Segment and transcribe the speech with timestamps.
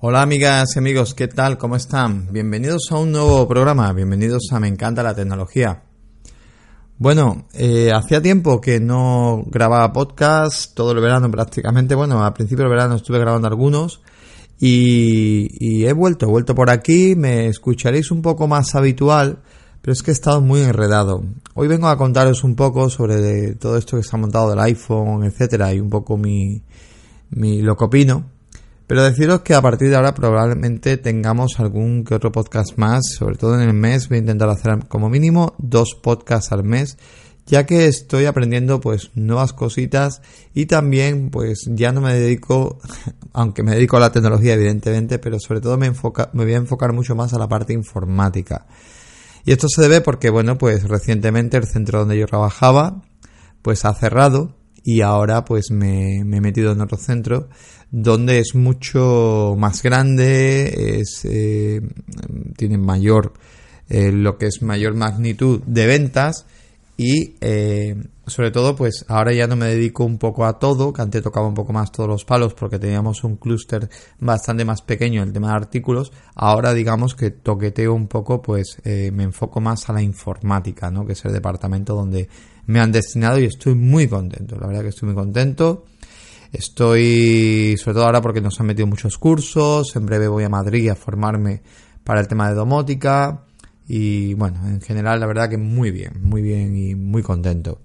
[0.00, 1.58] Hola amigas y amigos, ¿qué tal?
[1.58, 2.32] ¿Cómo están?
[2.32, 5.82] Bienvenidos a un nuevo programa, bienvenidos a Me encanta la tecnología.
[6.98, 12.62] Bueno, eh, hacía tiempo que no grababa podcast, todo el verano prácticamente, bueno, al principio
[12.62, 14.00] del verano estuve grabando algunos
[14.60, 19.40] y, he vuelto, he vuelto por aquí, me escucharéis un poco más habitual,
[19.82, 21.24] pero es que he estado muy enredado.
[21.54, 25.24] Hoy vengo a contaros un poco sobre todo esto que se ha montado del iPhone,
[25.24, 26.62] etcétera, y un poco mi,
[27.30, 28.37] mi lo opino.
[28.88, 33.36] Pero deciros que a partir de ahora probablemente tengamos algún que otro podcast más, sobre
[33.36, 34.08] todo en el mes.
[34.08, 36.96] Voy a intentar hacer como mínimo dos podcasts al mes,
[37.46, 40.22] ya que estoy aprendiendo pues nuevas cositas
[40.54, 42.78] y también pues ya no me dedico,
[43.34, 46.56] aunque me dedico a la tecnología evidentemente, pero sobre todo me, enfoca, me voy a
[46.56, 48.66] enfocar mucho más a la parte informática.
[49.44, 53.02] Y esto se debe porque bueno pues recientemente el centro donde yo trabajaba
[53.60, 57.50] pues ha cerrado y ahora pues me, me he metido en otro centro
[57.90, 61.80] donde es mucho más grande, es, eh,
[62.56, 63.32] tiene mayor,
[63.88, 66.44] eh, lo que es mayor magnitud de ventas
[66.98, 71.00] y eh, sobre todo pues ahora ya no me dedico un poco a todo, que
[71.00, 75.22] antes tocaba un poco más todos los palos porque teníamos un clúster bastante más pequeño
[75.22, 79.94] el tema de artículos, ahora digamos que toqueteo un poco pues me enfoco más a
[79.94, 81.06] la informática, ¿no?
[81.06, 82.28] que es el departamento donde
[82.66, 85.86] me han destinado y estoy muy contento, la verdad que estoy muy contento.
[86.52, 90.88] Estoy, sobre todo ahora porque nos han metido muchos cursos, en breve voy a Madrid
[90.88, 91.62] a formarme
[92.04, 93.44] para el tema de domótica
[93.86, 97.80] y bueno, en general la verdad que muy bien, muy bien y muy contento.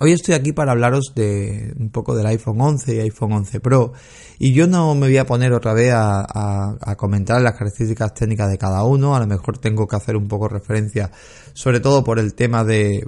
[0.00, 3.92] Hoy estoy aquí para hablaros de un poco del iPhone 11 y iPhone 11 Pro
[4.40, 8.58] y yo no me voy a poner otra vez a, comentar las características técnicas de
[8.58, 11.12] cada uno, a lo mejor tengo que hacer un poco referencia
[11.52, 13.06] sobre todo por el tema de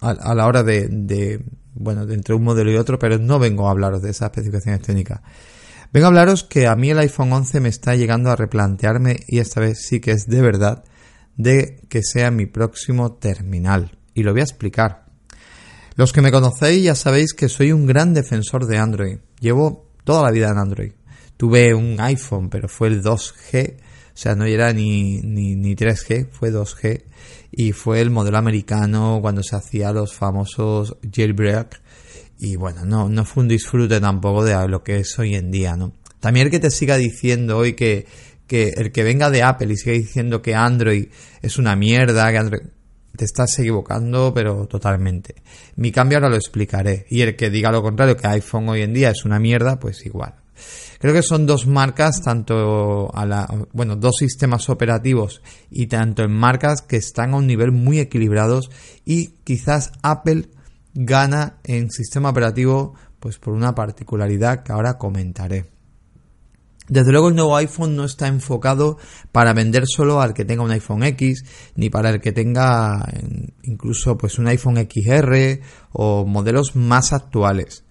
[0.00, 0.88] a, la hora de
[1.74, 5.20] bueno, entre un modelo y otro, pero no vengo a hablaros de esas especificaciones técnicas.
[5.92, 9.38] Vengo a hablaros que a mí el iPhone 11 me está llegando a replantearme, y
[9.38, 10.84] esta vez sí que es de verdad,
[11.36, 13.98] de que sea mi próximo terminal.
[14.14, 15.06] Y lo voy a explicar.
[15.96, 19.18] Los que me conocéis ya sabéis que soy un gran defensor de Android.
[19.40, 20.92] Llevo toda la vida en Android.
[21.36, 26.28] Tuve un iPhone, pero fue el 2G o sea, no era ni, ni, ni 3G,
[26.30, 27.04] fue 2G
[27.52, 31.80] y fue el modelo americano cuando se hacía los famosos jailbreak
[32.38, 35.76] y bueno, no, no fue un disfrute tampoco de lo que es hoy en día,
[35.76, 35.92] ¿no?
[36.20, 38.06] También el que te siga diciendo hoy que,
[38.46, 41.08] que el que venga de Apple y siga diciendo que Android
[41.42, 42.62] es una mierda, que Android
[43.16, 45.34] te estás equivocando, pero totalmente.
[45.76, 47.04] Mi cambio ahora lo explicaré.
[47.10, 50.06] Y el que diga lo contrario, que iPhone hoy en día es una mierda, pues
[50.06, 50.34] igual.
[50.98, 56.32] Creo que son dos marcas, tanto a la, bueno, dos sistemas operativos y tanto en
[56.32, 58.70] marcas que están a un nivel muy equilibrados
[59.04, 60.50] y quizás Apple
[60.94, 65.66] gana en sistema operativo pues por una particularidad que ahora comentaré.
[66.90, 68.98] Desde luego el nuevo iPhone no está enfocado
[69.30, 71.44] para vender solo al que tenga un iPhone X,
[71.76, 73.06] ni para el que tenga
[73.62, 75.60] incluso pues un iPhone XR
[75.92, 77.84] o modelos más actuales.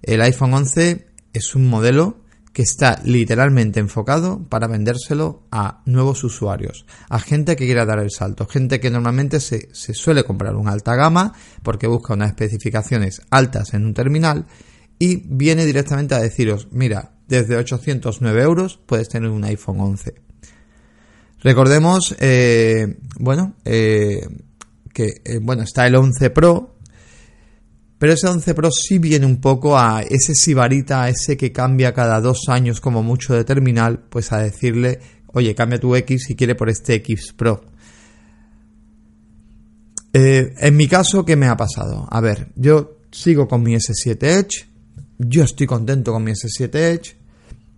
[0.00, 1.05] El iPhone 11
[1.36, 2.18] es un modelo
[2.56, 8.10] que está literalmente enfocado para vendérselo a nuevos usuarios, a gente que quiera dar el
[8.10, 13.74] salto, gente que normalmente se, suele comprar una alta gama porque busca unas especificaciones altas
[13.74, 14.46] en un terminal
[14.98, 20.14] y viene directamente a deciros, mira, desde 809 euros puedes tener un iPhone 11.
[21.40, 24.26] Recordemos, eh, bueno, eh,
[24.94, 26.75] que eh, bueno, está el 11 Pro,
[27.98, 31.94] pero ese 11 Pro sí viene un poco a ese sibarita, a ese que cambia
[31.94, 36.36] cada dos años como mucho de terminal, pues a decirle, oye, cambia tu X si
[36.36, 37.64] quiere por este X Pro.
[40.12, 42.06] Eh, en mi caso, ¿qué me ha pasado?
[42.10, 44.66] A ver, yo sigo con mi S7 Edge,
[45.18, 47.16] yo estoy contento con mi S7 Edge,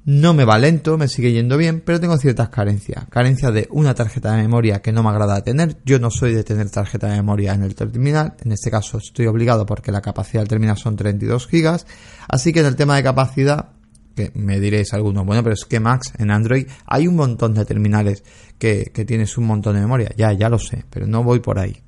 [0.08, 3.04] no me va lento, me sigue yendo bien, pero tengo ciertas carencias.
[3.10, 5.76] Carencia de una tarjeta de memoria que no me agrada tener.
[5.84, 8.32] Yo no soy de tener tarjeta de memoria en el terminal.
[8.42, 11.86] En este caso estoy obligado porque la capacidad del terminal son 32 gigas.
[12.26, 13.68] Así que en el tema de capacidad,
[14.16, 17.66] que me diréis algunos, bueno, pero es que Max en Android hay un montón de
[17.66, 18.24] terminales
[18.58, 20.10] que, que tienes un montón de memoria.
[20.16, 21.82] Ya, ya lo sé, pero no voy por ahí.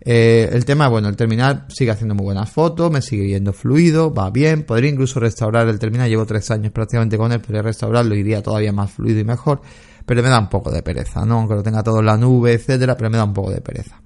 [0.00, 4.12] Eh, el tema, bueno, el terminal sigue haciendo muy buenas fotos, me sigue yendo fluido,
[4.12, 4.62] va bien.
[4.64, 8.72] Podría incluso restaurar el terminal, llevo tres años prácticamente con él, podría restaurarlo, iría todavía
[8.72, 9.60] más fluido y mejor.
[10.06, 11.40] Pero me da un poco de pereza, ¿no?
[11.40, 14.00] Aunque lo tenga todo en la nube, etcétera, pero me da un poco de pereza.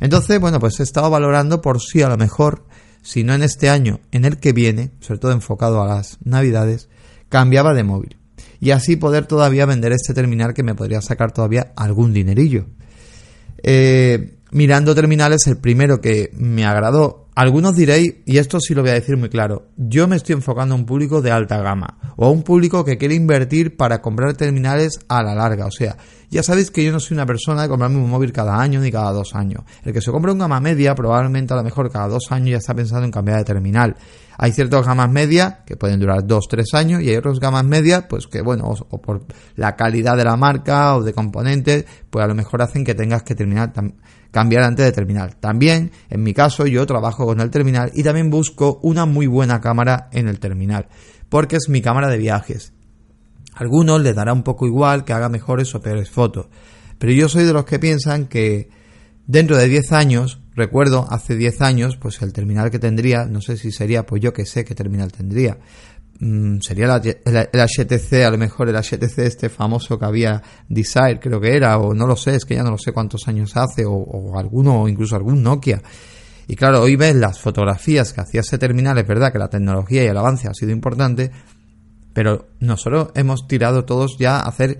[0.00, 2.64] Entonces, bueno, pues he estado valorando por si a lo mejor,
[3.02, 6.88] si no en este año, en el que viene, sobre todo enfocado a las navidades,
[7.28, 8.16] cambiaba de móvil.
[8.60, 12.66] Y así poder todavía vender este terminal que me podría sacar todavía algún dinerillo.
[13.62, 18.92] Eh, mirando terminales, el primero que me agradó algunos diréis, y esto sí lo voy
[18.92, 22.26] a decir muy claro, yo me estoy enfocando a un público de alta gama o
[22.26, 25.66] a un público que quiere invertir para comprar terminales a la larga.
[25.66, 25.96] O sea,
[26.30, 28.92] ya sabéis que yo no soy una persona de comprarme un móvil cada año ni
[28.92, 29.64] cada dos años.
[29.84, 32.58] El que se compra un gama media probablemente a lo mejor cada dos años ya
[32.58, 33.96] está pensando en cambiar de terminal.
[34.38, 38.04] Hay ciertas gamas medias que pueden durar dos, tres años y hay otras gamas medias
[38.08, 39.24] pues que bueno, o, por
[39.56, 43.24] la calidad de la marca o de componentes, pues a lo mejor hacen que tengas
[43.24, 43.72] que terminar
[44.34, 45.34] cambiar antes de terminar.
[45.34, 49.60] También, en mi caso, yo trabajo con el terminal y también busco una muy buena
[49.60, 50.88] cámara en el terminal,
[51.28, 52.72] porque es mi cámara de viajes.
[53.54, 56.46] algunos les dará un poco igual que haga mejores o peores fotos,
[56.98, 58.68] pero yo soy de los que piensan que
[59.26, 63.56] dentro de 10 años, recuerdo hace 10 años, pues el terminal que tendría, no sé
[63.56, 65.58] si sería, pues yo que sé qué terminal tendría,
[66.20, 71.40] Mm, sería el, HTC, a lo mejor el HTC este famoso que había Desire, creo
[71.40, 73.84] que era, o no lo sé, es que ya no lo sé cuántos años hace,
[73.84, 75.82] o, alguno, o incluso algún Nokia.
[76.46, 80.04] Y claro, hoy ves las fotografías que hacía ese terminal, es verdad que la tecnología
[80.04, 81.30] y el avance ha sido importante,
[82.12, 84.78] pero nosotros hemos tirado todos ya a hacer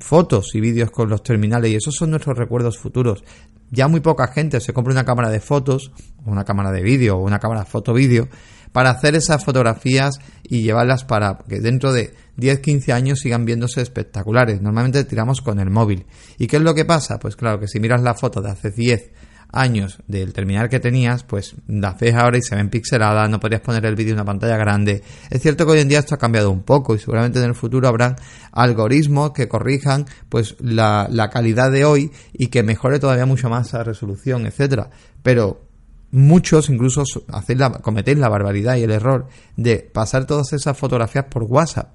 [0.00, 3.24] fotos y vídeos con los terminales y esos son nuestros recuerdos futuros.
[3.70, 5.92] Ya muy poca gente se compra una cámara de fotos,
[6.24, 8.28] una cámara de vídeo, o una cámara foto-vídeo,
[8.72, 14.60] para hacer esas fotografías y llevarlas para que dentro de 10-15 años sigan viéndose espectaculares.
[14.60, 16.06] Normalmente tiramos con el móvil.
[16.38, 17.18] ¿Y qué es lo que pasa?
[17.18, 19.10] Pues claro que si miras la foto de hace 10
[19.52, 23.62] años del terminal que tenías, pues las ves ahora y se ven pixeladas, no podrías
[23.62, 25.02] poner el vídeo en una pantalla grande.
[25.30, 27.54] Es cierto que hoy en día esto ha cambiado un poco y seguramente en el
[27.54, 28.16] futuro habrán
[28.52, 33.72] algoritmos que corrijan pues la, la calidad de hoy y que mejore todavía mucho más
[33.72, 34.90] la resolución, etcétera.
[35.22, 35.70] Pero
[36.12, 37.04] muchos incluso
[37.48, 39.26] la, cometéis la barbaridad y el error
[39.56, 41.92] de pasar todas esas fotografías por WhatsApp.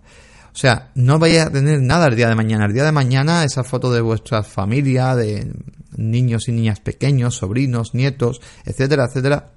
[0.55, 2.65] O sea, no vais a tener nada el día de mañana.
[2.65, 5.51] El día de mañana esa foto de vuestra familia, de
[5.97, 9.51] niños y niñas pequeños, sobrinos, nietos, etcétera, etcétera,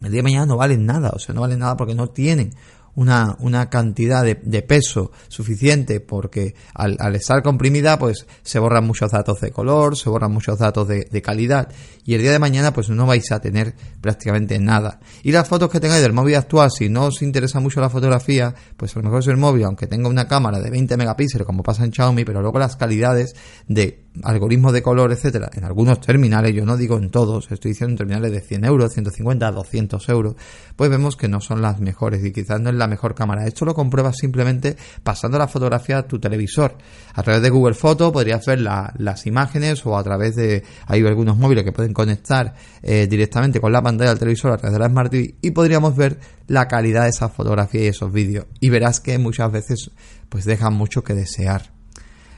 [0.00, 1.10] el día de mañana no valen nada.
[1.14, 2.54] O sea, no valen nada porque no tienen
[2.98, 9.40] una, una cantidad de, peso suficiente porque al, estar comprimida pues se borran muchos datos
[9.40, 11.68] de color, se borran muchos datos de, de, calidad
[12.04, 14.98] y el día de mañana pues no vais a tener prácticamente nada.
[15.22, 18.52] Y las fotos que tengáis del móvil actual, si no os interesa mucho la fotografía,
[18.76, 21.62] pues a lo mejor es el móvil, aunque tenga una cámara de 20 megapíxeles como
[21.62, 23.36] pasa en Xiaomi, pero luego las calidades
[23.68, 27.92] de algoritmos de color, etcétera, en algunos terminales, yo no digo en todos, estoy diciendo
[27.92, 30.34] en terminales de 100 euros, 150, 200 euros,
[30.74, 33.46] pues vemos que no son las mejores y quizás no es la mejor cámara.
[33.46, 36.76] Esto lo compruebas simplemente pasando la fotografía a tu televisor.
[37.14, 41.36] A través de Google Foto podrías ver las imágenes o a través de, hay algunos
[41.36, 44.88] móviles que pueden conectar eh, directamente con la pantalla del televisor a través de la
[44.88, 48.46] Smart TV y podríamos ver la calidad de esa fotografía y esos vídeos.
[48.60, 49.90] Y verás que muchas veces
[50.28, 51.70] pues dejan mucho que desear.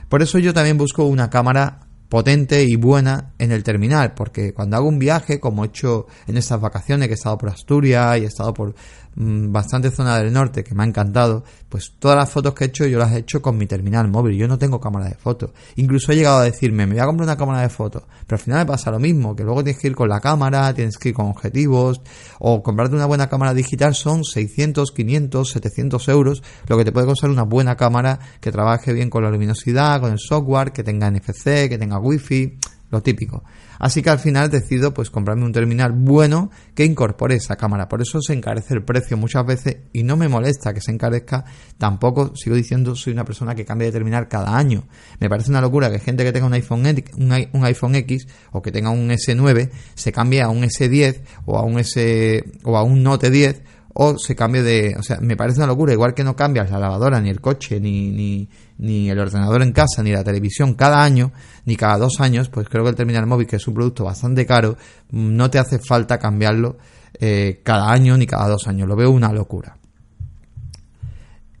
[0.09, 4.75] Por eso yo también busco una cámara potente y buena en el terminal, porque cuando
[4.75, 8.23] hago un viaje, como he hecho en estas vacaciones, que he estado por Asturias y
[8.23, 8.75] he estado por
[9.15, 12.85] bastante zona del norte que me ha encantado, pues todas las fotos que he hecho
[12.85, 14.37] yo las he hecho con mi terminal móvil.
[14.37, 15.51] Yo no tengo cámara de fotos.
[15.75, 18.03] Incluso he llegado a decirme, me voy a comprar una cámara de fotos.
[18.25, 20.73] Pero al final me pasa lo mismo, que luego tienes que ir con la cámara,
[20.73, 22.01] tienes que ir con objetivos,
[22.39, 27.05] o comprarte una buena cámara digital son 600, 500, 700 euros, lo que te puede
[27.05, 31.09] costar una buena cámara que trabaje bien con la luminosidad, con el software, que tenga
[31.09, 32.57] NFC, que tenga wifi,
[32.89, 33.43] lo típico.
[33.81, 37.89] Así que al final decido pues comprarme un terminal bueno que incorpore esa cámara.
[37.89, 41.45] Por eso se encarece el precio muchas veces y no me molesta que se encarezca.
[41.79, 44.83] Tampoco sigo diciendo soy una persona que cambia de terminal cada año.
[45.19, 46.83] Me parece una locura que gente que tenga un iPhone,
[47.17, 51.63] un iPhone X o que tenga un S9 se cambie a un S10 o a
[51.63, 55.59] un S o a un Note 10 o se cambie de, o sea, me parece
[55.59, 59.19] una locura, igual que no cambias la lavadora, ni el coche, ni, ni, ni el
[59.19, 61.31] ordenador en casa, ni la televisión cada año,
[61.65, 64.45] ni cada dos años, pues creo que el terminal móvil, que es un producto bastante
[64.45, 64.77] caro,
[65.11, 66.77] no te hace falta cambiarlo
[67.19, 68.87] eh, cada año ni cada dos años.
[68.87, 69.77] Lo veo una locura.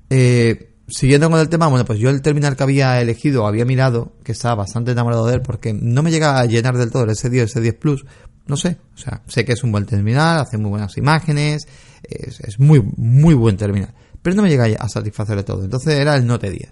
[0.09, 4.13] Eh, siguiendo con el tema, bueno, pues yo el terminal que había elegido, había mirado,
[4.23, 7.09] que estaba bastante enamorado de él, porque no me llega a llenar del todo el
[7.09, 8.05] S10, S10 Plus,
[8.47, 11.67] no sé, o sea, sé que es un buen terminal, hace muy buenas imágenes,
[12.03, 15.63] es, es muy, muy buen terminal, pero no me llega a satisfacerle todo.
[15.63, 16.69] Entonces era el Note 10.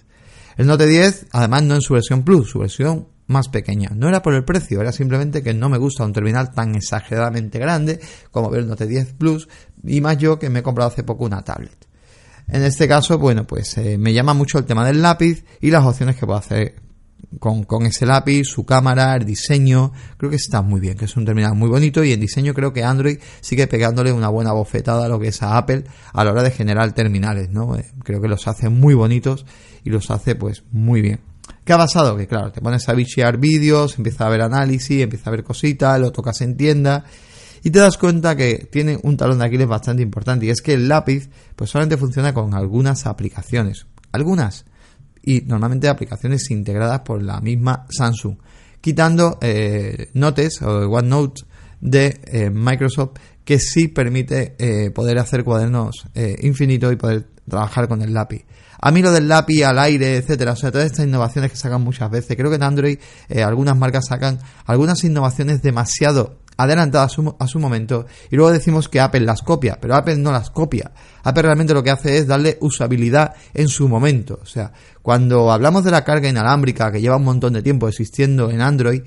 [0.57, 3.91] El Note 10, además, no en su versión Plus, su versión más pequeña.
[3.95, 7.59] No era por el precio, era simplemente que no me gusta un terminal tan exageradamente
[7.59, 8.00] grande
[8.31, 9.48] como el Note 10 Plus,
[9.83, 11.88] y más yo que me he comprado hace poco una tablet.
[12.48, 15.86] En este caso, bueno, pues eh, me llama mucho el tema del lápiz y las
[15.86, 16.75] opciones que puedo hacer
[17.39, 21.15] con, con, ese lápiz, su cámara, el diseño, creo que está muy bien, que es
[21.15, 25.05] un terminal muy bonito y en diseño creo que Android sigue pegándole una buena bofetada
[25.05, 25.83] a lo que es a Apple
[26.13, 27.75] a la hora de generar terminales, ¿no?
[27.75, 29.45] Eh, creo que los hace muy bonitos
[29.83, 31.19] y los hace pues muy bien.
[31.63, 32.17] ¿Qué ha pasado?
[32.17, 35.99] Que claro, te pones a bichear vídeos, empieza a ver análisis, empieza a ver cositas,
[35.99, 37.05] lo tocas en tienda
[37.63, 40.73] y te das cuenta que tiene un talón de Aquiles bastante importante y es que
[40.73, 44.65] el lápiz pues solamente funciona con algunas aplicaciones, algunas
[45.23, 48.38] y normalmente aplicaciones integradas por la misma Samsung,
[48.81, 51.43] quitando eh, Notes o OneNote
[51.81, 56.05] de eh, Microsoft que sí permite eh, poder hacer cuadernos
[56.41, 58.45] infinitos y poder trabajar con el lápiz.
[58.79, 61.81] A mí lo del lápiz al aire, etcétera, o sea, todas estas innovaciones que sacan
[61.81, 62.38] muchas veces.
[62.38, 62.99] Creo que en Android
[63.43, 68.89] algunas marcas sacan algunas innovaciones demasiado adelantada a su, a su momento y luego decimos
[68.89, 70.91] que Apple las copia, pero Apple no las copia.
[71.23, 74.39] Apple realmente lo que hace es darle usabilidad en su momento.
[74.43, 78.51] O sea, cuando hablamos de la carga inalámbrica que lleva un montón de tiempo existiendo
[78.51, 79.03] en Android,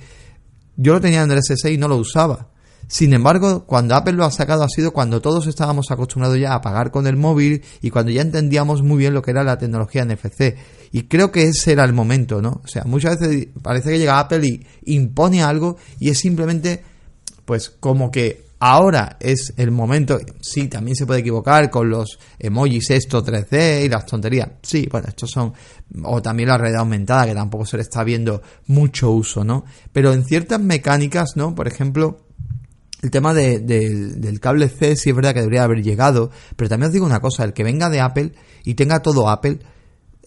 [0.76, 2.49] yo lo tenía en el S6 y no lo usaba.
[2.88, 6.61] Sin embargo, cuando Apple lo ha sacado ha sido cuando todos estábamos acostumbrados ya a
[6.62, 10.04] pagar con el móvil y cuando ya entendíamos muy bien lo que era la tecnología
[10.04, 10.56] NFC.
[10.90, 12.61] Y creo que ese era el momento, ¿no?
[12.64, 16.82] O sea, muchas veces parece que llega Apple y impone algo y es simplemente
[17.44, 22.90] pues como que ahora es el momento, sí, también se puede equivocar con los emojis
[22.90, 25.52] esto 3D y las tonterías, sí, bueno, estos son,
[26.04, 29.64] o también la realidad aumentada, que tampoco se le está viendo mucho uso, ¿no?
[29.92, 31.56] Pero en ciertas mecánicas, ¿no?
[31.56, 32.20] Por ejemplo,
[33.02, 36.92] el tema del cable C sí es verdad que debería haber llegado, pero también os
[36.92, 38.32] digo una cosa, el que venga de Apple
[38.62, 39.58] y tenga todo Apple,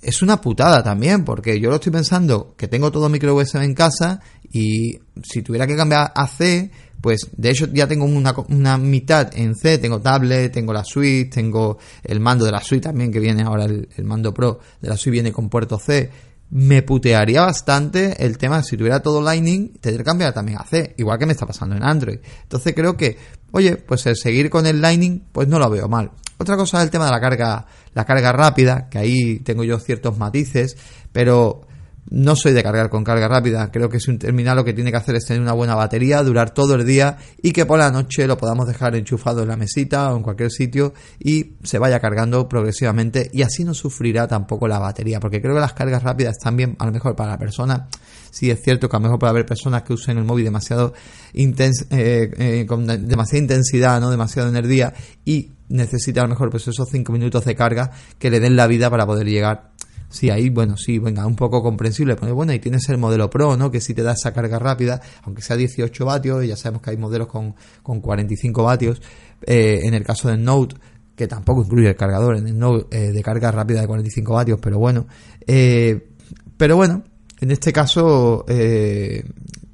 [0.01, 3.73] es una putada también, porque yo lo estoy pensando que tengo todo micro USB en
[3.73, 4.19] casa
[4.51, 6.69] y si tuviera que cambiar a C,
[7.05, 11.29] pues de hecho ya tengo una, una, mitad en C, tengo tablet, tengo la suite,
[11.29, 14.97] tengo el mando de la suite también que viene ahora, el, mando Pro de la
[14.97, 16.09] suite viene con puerto C.
[16.49, 20.95] Me putearía bastante el tema, si tuviera todo Lightning, tendría que cambiar también a C,
[20.97, 22.17] igual que me está pasando en Android.
[22.41, 23.19] Entonces creo que,
[23.51, 26.09] oye, pues el seguir con el Lightning, pues no lo veo mal.
[26.39, 29.77] Otra cosa es el tema de la carga, la carga rápida, que ahí tengo yo
[29.77, 30.75] ciertos matices,
[31.11, 31.67] pero
[32.09, 34.91] no soy de cargar con carga rápida, creo que es un terminal lo que tiene
[34.91, 37.91] que hacer es tener una buena batería, durar todo el día y que por la
[37.91, 41.99] noche lo podamos dejar enchufado en la mesita o en cualquier sitio y se vaya
[41.99, 46.37] cargando progresivamente y así no sufrirá tampoco la batería, porque creo que las cargas rápidas
[46.53, 47.87] bien a lo mejor para la persona.
[48.29, 50.93] Sí es cierto que a lo mejor puede haber personas que usen el móvil demasiado
[51.33, 54.93] intens eh, eh, con demasiada intensidad, no demasiada energía
[55.23, 58.67] y necesita a lo mejor pues esos 5 minutos de carga que le den la
[58.67, 59.71] vida para poder llegar
[60.09, 62.15] Sí, ahí, bueno, sí, venga, un poco comprensible.
[62.15, 63.71] Pues bueno, y tienes el modelo Pro, ¿no?
[63.71, 66.91] Que sí te da esa carga rápida, aunque sea 18 vatios, y ya sabemos que
[66.91, 69.01] hay modelos con, con 45 vatios.
[69.45, 70.75] Eh, en el caso del Note,
[71.15, 74.59] que tampoco incluye el cargador, en el Note eh, de carga rápida de 45 vatios,
[74.61, 75.07] pero bueno.
[75.45, 76.11] Eh,
[76.57, 77.03] pero bueno,
[77.41, 78.45] en este caso,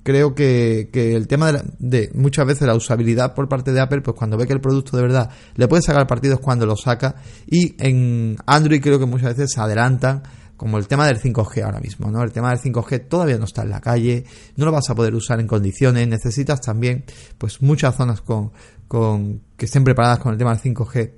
[0.03, 4.01] creo que, que, el tema de, de, muchas veces la usabilidad por parte de Apple,
[4.01, 7.15] pues cuando ve que el producto de verdad le puede sacar partidos cuando lo saca
[7.47, 10.23] y en Android creo que muchas veces se adelantan
[10.61, 12.21] como el tema del 5G ahora mismo, ¿no?
[12.21, 14.25] El tema del 5G todavía no está en la calle,
[14.57, 17.03] no lo vas a poder usar en condiciones, necesitas también
[17.39, 18.51] pues muchas zonas con,
[18.87, 21.13] con que estén preparadas con el tema del 5G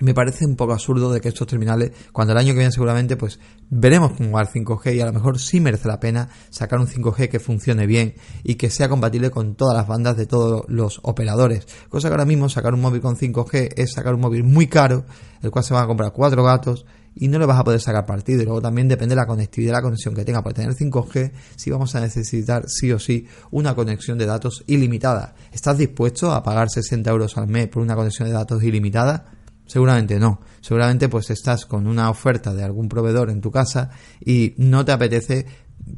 [0.00, 3.16] me parece un poco absurdo de que estos terminales, cuando el año que viene seguramente,
[3.16, 3.38] pues
[3.70, 7.28] veremos va el 5G y a lo mejor sí merece la pena sacar un 5G
[7.28, 11.66] que funcione bien y que sea compatible con todas las bandas de todos los operadores.
[11.88, 15.04] Cosa que ahora mismo sacar un móvil con 5G es sacar un móvil muy caro,
[15.42, 18.04] el cual se van a comprar cuatro gatos y no le vas a poder sacar
[18.04, 18.42] partido.
[18.42, 20.42] Y luego también depende de la conectividad, la conexión que tenga.
[20.42, 25.34] Para tener 5G, sí vamos a necesitar sí o sí una conexión de datos ilimitada.
[25.52, 29.33] ¿Estás dispuesto a pagar 60 euros al mes por una conexión de datos ilimitada?
[29.66, 30.40] Seguramente no.
[30.60, 33.90] Seguramente pues estás con una oferta de algún proveedor en tu casa
[34.20, 35.46] y no te apetece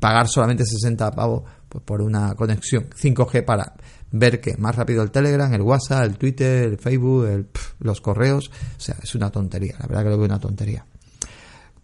[0.00, 3.74] pagar solamente 60 pavos pues, por una conexión 5G para
[4.10, 7.48] ver que más rápido el Telegram, el WhatsApp, el Twitter, el Facebook,
[7.80, 8.50] los correos.
[8.76, 9.76] O sea, es una tontería.
[9.80, 10.84] La verdad que lo veo una tontería.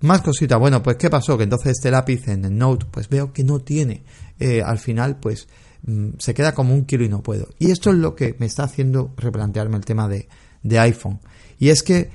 [0.00, 0.58] Más cositas.
[0.58, 1.36] Bueno, pues ¿qué pasó?
[1.36, 4.04] Que entonces este lápiz en el Note pues veo que no tiene.
[4.38, 5.46] Eh, al final pues
[5.82, 7.48] mm, se queda como un kilo y no puedo.
[7.58, 10.28] Y esto es lo que me está haciendo replantearme el tema de,
[10.62, 11.20] de iPhone.
[11.62, 12.10] Y es que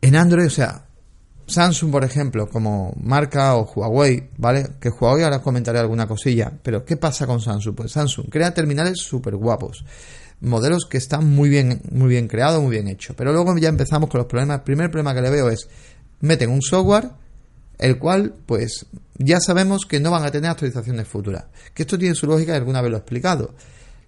[0.00, 0.86] en Android, o sea,
[1.48, 4.68] Samsung, por ejemplo, como marca o Huawei, ¿vale?
[4.80, 7.74] Que Huawei ahora comentaré alguna cosilla, pero ¿qué pasa con Samsung?
[7.74, 9.84] Pues Samsung crea terminales súper guapos,
[10.42, 14.08] modelos que están muy bien, muy bien creados, muy bien hechos, pero luego ya empezamos
[14.08, 14.58] con los problemas.
[14.58, 15.66] El primer problema que le veo es,
[16.20, 17.10] meten un software,
[17.78, 18.86] el cual, pues,
[19.18, 21.46] ya sabemos que no van a tener actualizaciones futuras.
[21.74, 23.56] Que esto tiene su lógica alguna vez lo he explicado.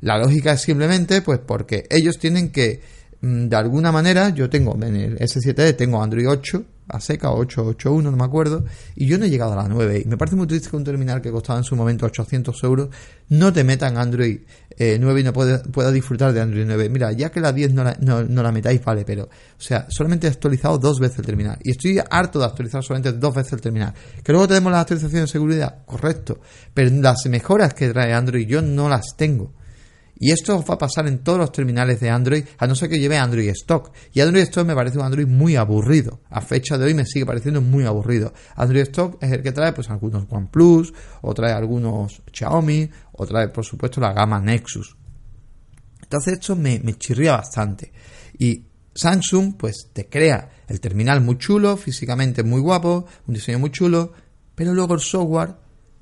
[0.00, 2.94] La lógica es simplemente, pues, porque ellos tienen que
[3.26, 8.02] de alguna manera yo tengo en el S7 tengo Android 8 a seca o 8.8.1
[8.02, 8.64] no me acuerdo
[8.95, 10.85] y yo no he llegado a la 9 y me parece muy triste que un
[10.85, 12.88] terminal que costaba en su momento 800 euros
[13.30, 14.38] no te meta en Android
[14.78, 17.83] 9 eh, y no pueda, disfrutar de Android 9 mira ya que la 10 no
[17.83, 19.28] la, no, la metáis vale pero o
[19.61, 21.59] sea solamente he actualizado dos veces el terminal.
[21.64, 23.92] Y estoy harto de actualizar solamente dos veces el terminal.
[24.23, 26.40] Que luego tenemos las actualizaciones de seguridad correcto
[26.73, 29.52] pero las mejoras que trae Android yo no las tengo
[30.18, 32.99] Y esto va a pasar en todos los terminales de Android, a no ser que
[32.99, 33.92] lleve Android Stock.
[34.14, 36.20] Y Android Stock me parece un Android muy aburrido.
[36.30, 38.32] A fecha de hoy me sigue pareciendo muy aburrido.
[38.54, 43.49] Android Stock es el que trae pues algunos OnePlus, o trae algunos Xiaomi, o trae
[43.49, 44.96] por supuesto la gama Nexus.
[46.02, 47.92] Entonces esto me, me chirría bastante.
[48.38, 53.70] Y Samsung pues te crea el terminal muy chulo, físicamente muy guapo, un diseño muy
[53.70, 54.12] chulo,
[54.54, 55.56] pero luego el software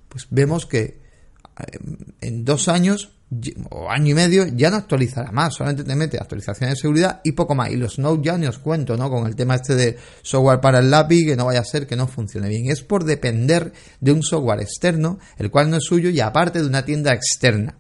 [0.08, 1.02] pues vemos que
[1.58, 1.78] eh,
[2.20, 3.13] en dos años
[3.70, 7.32] o año y medio ya no actualizará más, solamente te mete actualizaciones de seguridad y
[7.32, 7.70] poco más.
[7.70, 9.10] Y los Note ya ni os cuento, ¿no?
[9.10, 11.96] Con el tema este de software para el lápiz, que no vaya a ser que
[11.96, 12.70] no funcione bien.
[12.70, 16.66] Es por depender de un software externo, el cual no es suyo y aparte de
[16.66, 17.76] una tienda externa.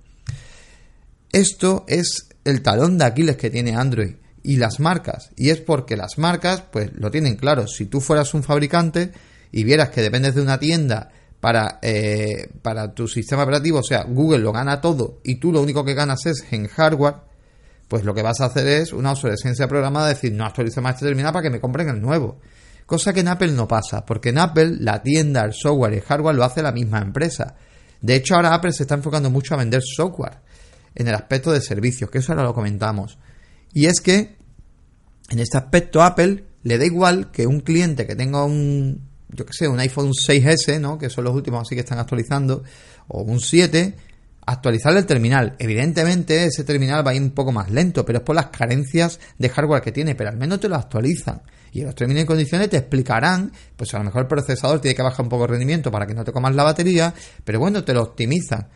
[1.32, 5.30] Esto es el talón de Aquiles que tiene Android y las marcas.
[5.36, 7.66] Y es porque las marcas, pues lo tienen claro.
[7.66, 9.12] Si tú fueras un fabricante
[9.50, 11.10] y vieras que dependes de una tienda
[11.44, 15.60] para, eh, para tu sistema operativo, o sea, Google lo gana todo y tú lo
[15.60, 17.16] único que ganas es en hardware,
[17.86, 21.04] pues lo que vas a hacer es una obsolescencia programada, decir, no actualice más este
[21.04, 22.40] terminal para que me compren el nuevo.
[22.86, 26.02] Cosa que en Apple no pasa, porque en Apple la tienda, el software y el
[26.04, 27.56] hardware lo hace la misma empresa.
[28.00, 30.38] De hecho, ahora Apple se está enfocando mucho a vender software
[30.94, 33.18] en el aspecto de servicios, que eso ahora lo comentamos.
[33.74, 34.38] Y es que
[35.28, 39.52] en este aspecto Apple le da igual que un cliente que tenga un, yo que
[39.52, 40.96] sé, un iPhone 6S, ¿no?
[40.98, 42.62] Que son los últimos así que están actualizando,
[43.08, 43.94] o un 7,
[44.46, 45.56] actualizar el terminal.
[45.58, 49.18] Evidentemente ese terminal va a ir un poco más lento, pero es por las carencias
[49.38, 51.42] de hardware que tiene, pero al menos te lo actualizan.
[51.72, 54.94] Y en los términos y condiciones te explicarán, pues a lo mejor el procesador tiene
[54.94, 57.12] que bajar un poco el rendimiento para que no te comas la batería,
[57.44, 58.68] pero bueno, te lo optimizan.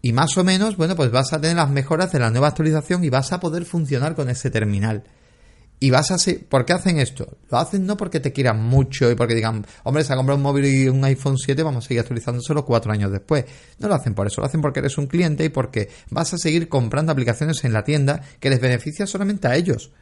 [0.00, 3.02] Y más o menos, bueno, pues vas a tener las mejoras de la nueva actualización
[3.02, 5.02] y vas a poder funcionar con ese terminal.
[5.80, 6.16] Y vas a
[6.48, 7.38] ¿Por qué hacen esto?
[7.50, 10.42] Lo hacen no porque te quieran mucho y porque digan, hombre, se ha comprado un
[10.42, 13.44] móvil y un iPhone 7, vamos a seguir actualizándoselo cuatro años después.
[13.78, 16.38] No lo hacen por eso, lo hacen porque eres un cliente y porque vas a
[16.38, 19.92] seguir comprando aplicaciones en la tienda que les beneficia solamente a ellos.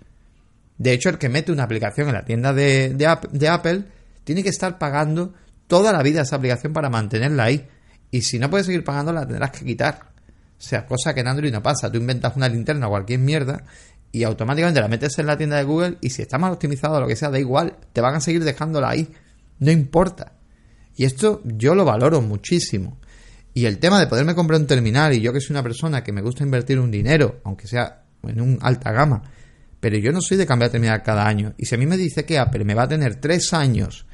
[0.79, 3.85] De hecho, el que mete una aplicación en la tienda de, de Apple
[4.25, 5.35] tiene que estar pagando
[5.67, 7.67] toda la vida esa aplicación para mantenerla ahí.
[8.11, 10.01] Y si no puedes seguir pagando, la tendrás que quitar.
[10.59, 11.91] O sea, cosa que en Android no pasa.
[11.91, 13.65] Tú inventas una linterna o cualquier mierda
[14.13, 17.01] y automáticamente la metes en la tienda de Google y si está mal optimizado o
[17.01, 19.13] lo que sea, da igual, te van a seguir dejándola ahí,
[19.59, 20.33] no importa.
[20.97, 22.99] Y esto yo lo valoro muchísimo.
[23.53, 26.13] Y el tema de poderme comprar un terminal y yo que soy una persona que
[26.13, 29.23] me gusta invertir un dinero, aunque sea en un alta gama,
[29.81, 31.55] pero yo no soy de cambiar terminal cada año.
[31.57, 34.07] Y si a mí me dice que Apple me va a tener tres años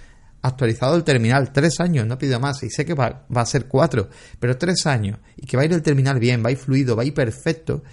[0.43, 3.67] actualizado el terminal, tres años, no pido más, y sé que va, va, a ser
[3.67, 4.09] cuatro,
[4.41, 6.97] pero tres años, y que va a ir el terminal bien, va a ir fluido,
[6.97, 7.85] va a ir perfecto,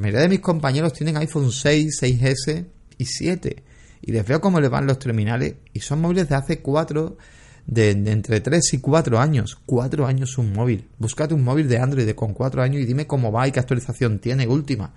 [0.00, 2.64] la mayoría de mis compañeros tienen iPhone 6, 6S
[2.96, 3.62] y 7.
[4.00, 5.56] Y les veo cómo les van los terminales.
[5.74, 7.18] Y son móviles de hace 4,
[7.66, 9.58] de, entre 3 y 4 años.
[9.66, 10.88] 4 años un móvil.
[10.96, 14.20] Búscate un móvil de Android con 4 años y dime cómo va y qué actualización
[14.20, 14.94] tiene última.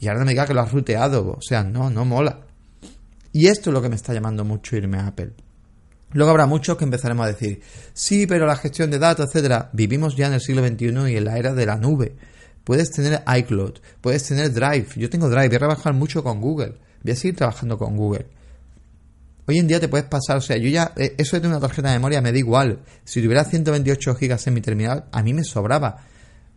[0.00, 1.32] Y ahora me diga que lo has ruteado.
[1.32, 2.46] O sea, no, no mola.
[3.30, 5.32] Y esto es lo que me está llamando mucho irme a Apple.
[6.12, 7.60] Luego habrá muchos que empezaremos a decir,
[7.92, 11.24] sí, pero la gestión de datos, etcétera, vivimos ya en el siglo XXI y en
[11.26, 12.16] la era de la nube.
[12.64, 14.88] Puedes tener iCloud, puedes tener Drive.
[14.96, 16.74] Yo tengo Drive, voy a trabajar mucho con Google.
[17.02, 18.26] Voy a seguir trabajando con Google.
[19.46, 21.66] Hoy en día te puedes pasar, o sea, yo ya, eh, eso de tener una
[21.66, 22.78] tarjeta de memoria me da igual.
[23.04, 25.98] Si tuviera 128 gigas en mi terminal, a mí me sobraba.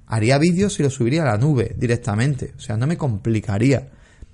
[0.07, 2.53] Haría vídeos y los subiría a la nube directamente.
[2.55, 3.89] O sea, no me complicaría.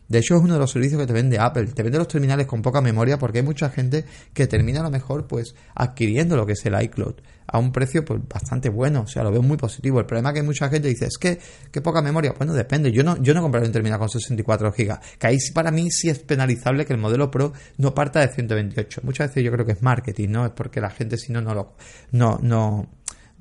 [0.08, 1.66] De hecho, es uno de los servicios que te vende Apple.
[1.66, 4.92] Te vende los terminales con poca memoria porque hay mucha gente que termina a lo
[4.92, 7.16] mejor pues adquiriendo lo que es el iCloud
[7.48, 9.02] a un precio pues bastante bueno.
[9.02, 10.00] O sea, lo veo muy positivo.
[10.00, 11.40] El problema es que mucha gente dice, es que,
[11.72, 12.34] qué poca memoria.
[12.38, 12.92] Bueno, depende.
[12.92, 15.00] Yo no, yo no compraré un terminal con 64 GB.
[15.18, 19.02] Que ahí para mí sí es penalizable que el modelo Pro no parta de 128.
[19.04, 20.46] Muchas veces yo creo que es marketing, ¿no?
[20.46, 21.76] Es porque la gente si no, no lo,
[22.12, 22.90] no, no,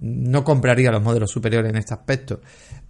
[0.01, 2.41] no compraría los modelos superiores en este aspecto.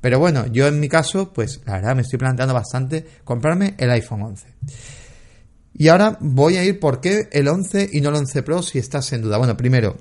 [0.00, 3.90] Pero bueno, yo en mi caso, pues la verdad me estoy planteando bastante comprarme el
[3.90, 4.46] iPhone 11.
[5.74, 8.78] Y ahora voy a ir por qué el 11 y no el 11 Pro si
[8.78, 9.38] estás en duda.
[9.38, 9.96] Bueno, primero,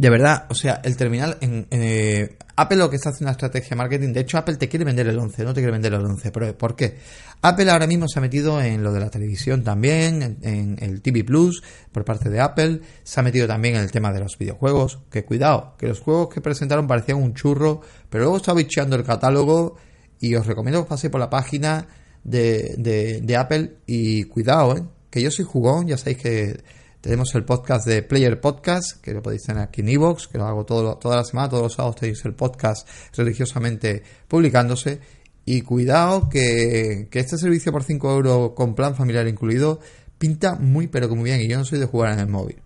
[0.00, 3.68] de verdad, o sea, el terminal en, eh, Apple lo que está haciendo una estrategia
[3.68, 6.00] de marketing, de hecho Apple te quiere vender el 11, no te quiere vender el
[6.02, 6.56] 11 Pro.
[6.56, 6.96] ¿Por qué?
[7.42, 11.22] Apple ahora mismo se ha metido en lo de la televisión también, en, el TV
[11.22, 15.00] Plus por parte de Apple, se ha metido también en el tema de los videojuegos,
[15.10, 19.04] que cuidado, que los juegos que presentaron parecían un churro, pero luego estaba bicheando el
[19.04, 19.76] catálogo
[20.18, 21.86] y os recomiendo que paséis por la página
[22.24, 24.82] de, de, de Apple y cuidado, ¿eh?
[25.10, 29.22] que yo soy jugón, ya sabéis que tenemos el podcast de Player Podcast, que lo
[29.22, 31.96] podéis tener aquí en Evox, que lo hago todo, toda la semana, todos los sábados
[31.96, 32.86] tenéis el podcast
[33.16, 35.00] religiosamente publicándose.
[35.46, 39.80] Y cuidado que, este servicio por 5 euros con plan familiar incluido
[40.18, 42.60] pinta muy pero que muy bien y yo no soy de jugar en el móvil.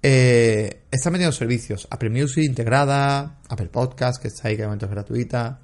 [0.00, 4.86] Eh, están metiendo servicios, Apple Music integrada, Apple Podcast que está ahí que de momento
[4.86, 5.60] es gratuita,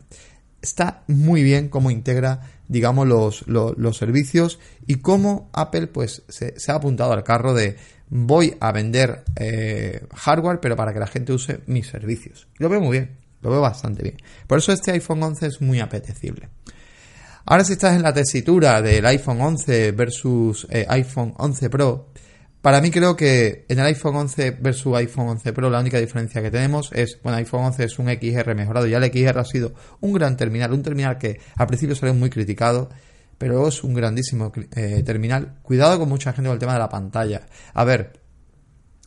[0.62, 6.74] está muy bien cómo integra, digamos, los, los, servicios y cómo Apple pues se, ha
[6.74, 7.76] apuntado al carro de
[8.08, 12.48] voy a vender eh, hardware, pero para que la gente use mis servicios.
[12.58, 14.16] lo veo muy bien, lo veo bastante bien.
[14.46, 16.48] Por eso este iPhone 11 es muy apetecible.
[17.46, 22.10] Ahora si estás en la tesitura del iPhone 11 versus eh, iPhone 11 Pro,
[22.62, 26.42] para mí creo que en el iPhone 11 versus iPhone 11 Pro la única diferencia
[26.42, 29.72] que tenemos es, bueno, iPhone 11 es un XR mejorado, ya el XR ha sido
[30.00, 32.90] un gran terminal, un terminal que al principio salió muy criticado,
[33.38, 35.54] pero es un grandísimo eh, terminal.
[35.62, 37.46] Cuidado con mucha gente con el tema de la pantalla.
[37.72, 38.20] A ver,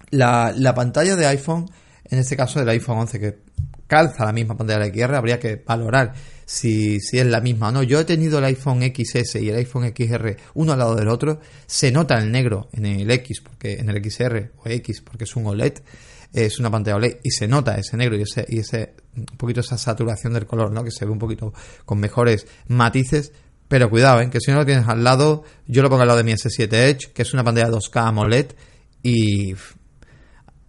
[0.10, 1.70] la, la pantalla de iPhone,
[2.06, 3.39] en este caso del iPhone 11, que
[3.88, 6.13] calza la misma pantalla de XR, habría que valorar
[6.46, 7.84] si, si es la misma o no.
[7.84, 11.39] Yo he tenido el iPhone XS y el iPhone XR uno al lado del otro.
[11.65, 15.36] Se nota el negro en el X, porque en el XR o X, porque es
[15.36, 15.74] un OLED,
[16.34, 19.60] es una pantalla OLED y se nota ese negro y ese, y ese un poquito
[19.60, 20.84] esa saturación del color, ¿no?
[20.84, 21.54] Que se ve un poquito
[21.86, 23.32] con mejores matices.
[23.67, 24.30] Pero cuidado, ¿eh?
[24.30, 26.72] que si no lo tienes al lado, yo lo pongo al lado de mi S7
[26.74, 28.52] Edge, que es una pantalla 2K AMOLED,
[29.02, 29.56] y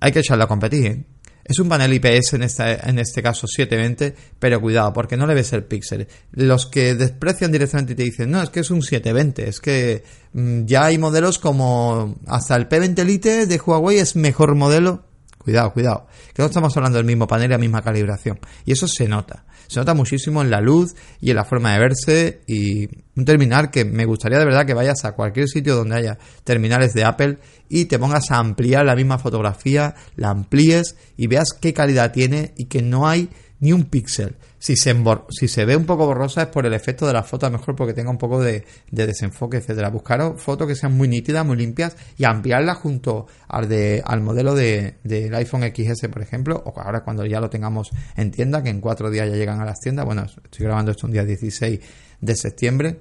[0.01, 1.05] hay que echarla a competir, ¿eh?
[1.45, 5.35] Es un panel IPS en, esta, en este caso 720, pero cuidado, porque no le
[5.35, 6.09] ves el píxel.
[6.33, 10.05] Los que desprecian directamente y te dicen, no, es que es un 720, es que
[10.33, 15.05] mm, ya hay modelos como hasta el P20 Lite de Huawei es mejor modelo.
[15.39, 18.41] Cuidado, cuidado, que no estamos hablando del mismo panel y la misma calibración.
[18.65, 19.44] Y eso se nota.
[19.67, 23.71] Se nota muchísimo en la luz y en la forma de verse y un terminal
[23.71, 27.39] que me gustaría de verdad que vayas a cualquier sitio donde haya terminales de Apple
[27.69, 32.53] y te pongas a ampliar la misma fotografía, la amplíes y veas qué calidad tiene
[32.57, 34.37] y que no hay ni un píxel.
[34.65, 37.59] Si se, ve un poco borrosa es por el efecto de la foto, a lo
[37.59, 39.91] mejor porque tenga un poco de, desenfoque, etcétera.
[39.91, 44.55] Buscar fotos que sean muy nítidas, muy limpias y ampliarlas junto al, de, al modelo
[44.55, 48.71] de, del iPhone XS, por ejemplo, o ahora cuando ya lo tengamos en tienda, que
[48.71, 50.07] en cuatro días ya llegan a las tiendas.
[50.07, 51.81] Bueno, estoy grabando esto un día 16
[52.23, 53.01] de septiembre.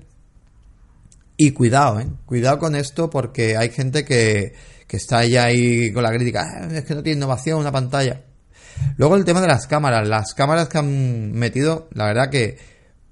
[1.38, 2.08] Y cuidado, ¿eh?
[2.26, 4.54] Cuidado con esto porque hay gente que,
[4.86, 6.43] que está ya ahí con la crítica.
[6.43, 8.33] Ah, es que no tiene innovación una pantalla.
[8.98, 10.08] Luego el tema de las cámaras.
[10.08, 12.58] Las cámaras que han metido, la verdad que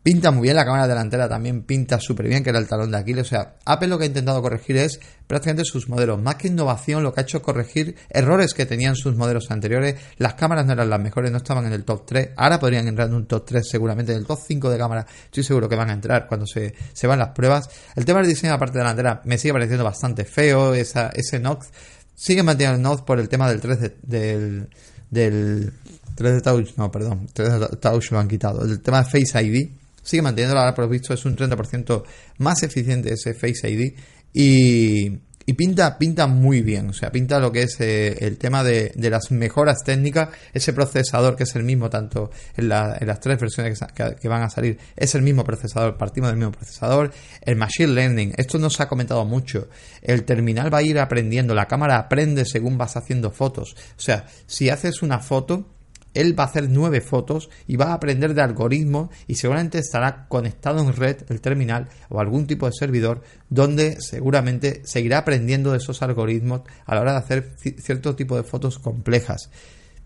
[0.04, 2.97] Pinta muy bien la cámara delantera, también pinta súper bien, que era el talón de
[2.97, 3.28] Aquiles.
[3.28, 6.19] O sea, Apple lo que ha intentado corregir es prácticamente sus modelos.
[6.19, 10.02] Más que innovación, lo que ha hecho es corregir errores que tenían sus modelos anteriores.
[10.17, 12.30] Las cámaras no eran las mejores, no estaban en el top 3.
[12.36, 14.12] Ahora podrían entrar en un top 3 seguramente.
[14.12, 17.06] En el top 5 de cámara estoy seguro que van a entrar cuando se, se
[17.06, 17.69] van las pruebas.
[17.95, 20.74] El tema del diseño de la parte delantera me sigue pareciendo bastante feo.
[20.74, 21.67] Esa, ese Nox
[22.15, 24.67] sigue manteniendo el Nox por el tema del 3 del,
[25.12, 25.71] del
[26.15, 28.65] 3 de Touch, no, perdón, 3 de Touch lo han quitado.
[28.65, 29.69] El tema de Face ID
[30.02, 32.04] sigue manteniendo ahora por visto es un 30%
[32.39, 33.93] más eficiente ese Face ID
[34.34, 35.10] y,
[35.45, 38.91] y, pinta, pinta muy bien, o sea, pinta lo que es eh, el tema de,
[38.95, 43.19] de, las mejoras técnicas, ese procesador que es el mismo tanto en, la, en las
[43.19, 47.12] tres versiones que, que, van a salir, es el mismo procesador, partimos del mismo procesador,
[47.41, 49.67] el Machine Learning, esto no se ha comentado mucho,
[50.01, 54.25] el terminal va a ir aprendiendo, la cámara aprende según vas haciendo fotos, o sea,
[54.45, 55.65] si haces una foto,
[56.13, 60.28] él va a hacer nueve fotos y va a aprender de algoritmos y seguramente estará
[60.28, 65.78] conectado en red el terminal o algún tipo de servidor donde seguramente seguirá aprendiendo de
[65.78, 69.50] esos algoritmos a la hora de hacer cierto tipo de fotos complejas.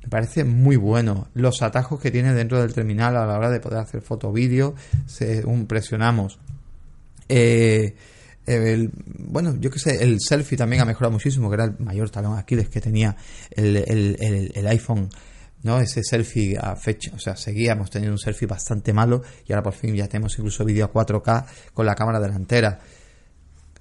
[0.03, 3.59] Me parece muy bueno los atajos que tiene dentro del terminal a la hora de
[3.59, 4.75] poder hacer foto vídeo.
[5.07, 6.37] Según presionamos.
[7.27, 7.95] Eh,
[9.17, 12.37] bueno, yo que sé, el selfie también ha mejorado muchísimo, que era el mayor talón
[12.37, 13.15] Aquiles que tenía
[13.49, 15.09] el, el, el iPhone
[15.65, 15.79] ¿no?
[15.79, 19.73] Ese selfie a fecha, o sea, seguíamos teniendo un selfie bastante malo y ahora por
[19.73, 22.79] fin ya tenemos incluso vídeo a 4K con la cámara delantera.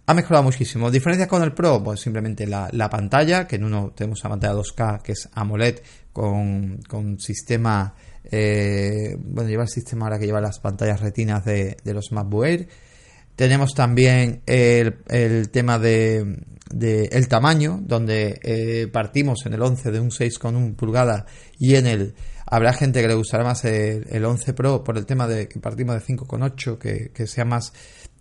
[0.07, 0.91] Ha mejorado muchísimo.
[0.91, 1.83] ¿Diferencias con el Pro?
[1.85, 6.79] Pues simplemente la, pantalla, que en uno tenemos una pantalla 2K que es AMOLED con,
[6.89, 7.95] con sistema,
[8.25, 12.47] eh, bueno, lleva el sistema ahora que lleva las pantallas retinas de, de los MacBook
[12.47, 12.69] Air.
[13.37, 16.39] Tenemos también el, el tema de,
[16.81, 21.25] el tamaño, donde eh, partimos en el 11 de un 6,1 pulgadas
[21.59, 22.15] y en el
[22.47, 25.95] habrá gente que le gustará más el, 11 Pro por el tema de que partimos
[25.95, 27.73] de 5,8 que, que sea más,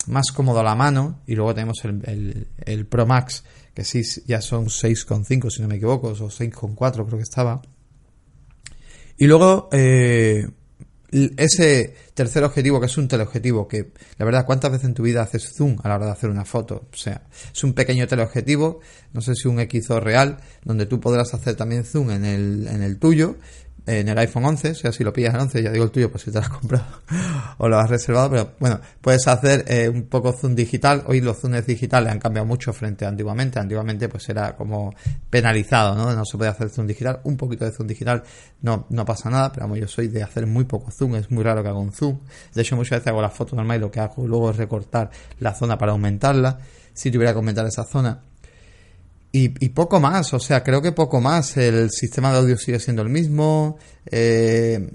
[0.08, 4.42] más cómodo a la mano y luego tenemos el, el, Pro Max que sí ya
[4.42, 7.62] son 6,5 si no me equivoco o 6,4 creo que estaba.
[9.18, 10.48] Y luego eh,
[11.38, 15.22] ese tercer objetivo, que es un teleobjetivo, que la verdad, ¿cuántas veces en tu vida
[15.22, 16.88] haces zoom a la hora de hacer una foto?
[16.92, 17.24] O sea,
[17.54, 18.80] es un pequeño teleobjetivo,
[19.14, 22.82] no sé si un XO real, donde tú podrás hacer también zoom en el, en
[22.82, 23.38] el tuyo.
[23.86, 26.10] En el iPhone 11, o sea, si lo pillas en 11, ya digo el tuyo,
[26.10, 26.86] pues si te lo has comprado
[27.58, 31.04] o lo has reservado, pero bueno, puedes hacer eh, un poco zoom digital.
[31.08, 33.60] Hoy los zooms digitales han cambiado mucho frente a antiguamente.
[33.60, 34.94] Antiguamente pues era como
[35.30, 36.14] penalizado, ¿no?
[36.14, 37.20] No se puede hacer zoom digital.
[37.24, 38.24] Un poquito de zoom digital
[38.62, 41.62] no, no pasa nada, pero yo soy de hacer muy poco zoom, es muy raro
[41.62, 42.20] que haga un zoom.
[42.54, 45.10] De hecho, muchas veces hago la foto normal y lo que hago luego es recortar
[45.40, 46.60] la zona para aumentarla.
[46.94, 48.22] Si tuviera que aumentar esa zona,
[49.36, 51.58] y, poco más, o sea, creo que poco más.
[51.58, 53.80] El sistema de audio sigue siendo el mismo.
[54.06, 54.92] Eh,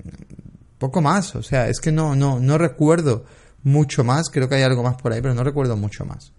[0.78, 3.24] poco más, o sea, es que no, no, no recuerdo
[3.64, 4.30] mucho más.
[4.30, 6.32] Creo que hay algo más por ahí, pero no recuerdo mucho más.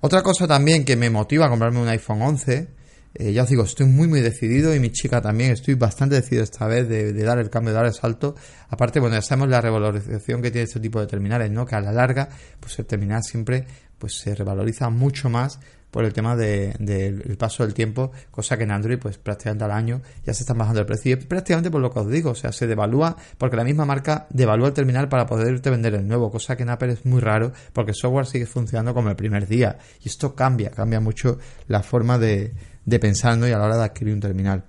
[0.00, 2.68] Otra cosa también que me motiva a comprarme un iPhone 11.
[3.14, 6.42] Eh, ya os digo, estoy muy muy decidido y mi chica también, estoy bastante decidido
[6.42, 8.34] esta vez de, dar el cambio, de dar el salto.
[8.68, 11.64] Aparte, bueno, ya sabemos la revalorización que tiene este tipo de terminales, ¿no?
[11.66, 13.64] Que a la larga, pues el terminal siempre
[13.96, 15.60] pues se revaloriza mucho más
[15.92, 20.00] por el tema del paso del tiempo, cosa que en Android pues prácticamente al año
[20.24, 22.50] ya se está bajando el precio y prácticamente por lo que os digo, o sea,
[22.50, 26.56] se devalúa porque la misma marca devalúa el terminal para poderte vender el nuevo, cosa
[26.56, 29.78] que en Apple es muy raro porque el software sigue funcionando como el primer día
[30.02, 33.84] y esto cambia, cambia mucho la forma de, de pensar y a la hora de
[33.84, 34.64] adquirir un terminal.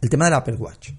[0.00, 0.92] El tema del Apple Watch.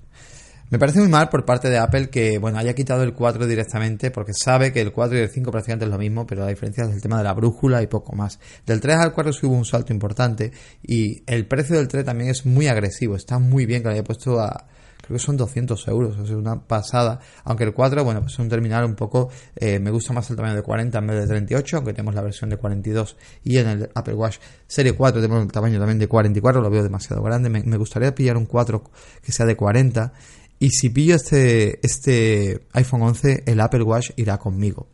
[0.71, 4.09] Me parece muy mal por parte de Apple que bueno haya quitado el 4 directamente
[4.09, 6.85] porque sabe que el 4 y el 5 prácticamente es lo mismo, pero la diferencia
[6.85, 8.39] es el tema de la brújula y poco más.
[8.65, 12.29] Del 3 al 4 sí hubo un salto importante y el precio del 3 también
[12.29, 14.65] es muy agresivo, está muy bien que lo haya puesto a
[15.01, 17.19] creo que son 200 euros, o sea, una pasada.
[17.43, 20.37] Aunque el 4, bueno, pues es un terminal un poco, eh, me gusta más el
[20.37, 23.67] tamaño de 40 en vez de 38, aunque tenemos la versión de 42 y en
[23.67, 27.49] el Apple Watch Serie 4 tenemos el tamaño también de 44, lo veo demasiado grande.
[27.49, 28.83] Me, me gustaría pillar un 4
[29.21, 30.13] que sea de 40
[30.61, 34.89] y si pillo este, este iPhone 11, el Apple Watch irá conmigo.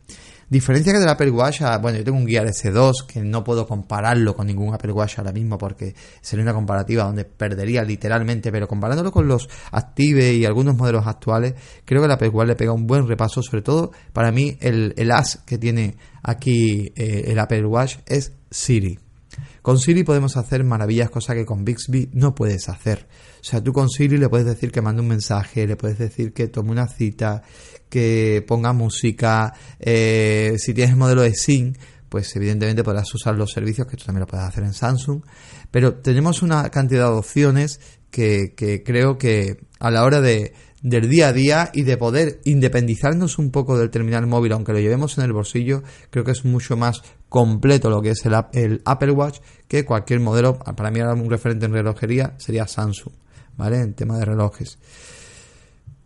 [0.48, 3.66] Diferencia que del Apple Watch, ah, bueno, yo tengo un Gear S2 que no puedo
[3.66, 8.66] compararlo con ningún Apple Watch ahora mismo porque sería una comparativa donde perdería literalmente, pero
[8.66, 11.54] comparándolo con los Active y algunos modelos actuales,
[11.84, 14.94] creo que el Apple Watch le pega un buen repaso, sobre todo para mí el,
[14.96, 18.98] el as que tiene aquí eh, el Apple Watch es Siri.
[19.62, 23.06] Con Siri podemos hacer maravillas, cosas que con Bixby no puedes hacer.
[23.40, 26.32] O sea, tú con Siri le puedes decir que mande un mensaje, le puedes decir
[26.32, 27.42] que tome una cita,
[27.88, 29.52] que ponga música.
[29.78, 31.76] Eh, si tienes el modelo de Sync,
[32.08, 35.22] pues evidentemente podrás usar los servicios que tú también lo puedes hacer en Samsung.
[35.70, 41.28] Pero tenemos una cantidad de opciones que creo que a la hora de, del día
[41.28, 45.24] a día y de poder independizarnos un poco del terminal móvil, aunque lo llevemos en
[45.24, 49.84] el bolsillo, creo que es mucho más completo lo que es el, Apple Watch que
[49.84, 50.58] cualquier modelo.
[50.58, 53.12] Para mí un referente en relojería sería Samsung.
[53.58, 53.80] ¿vale?
[53.80, 54.78] En tema de relojes.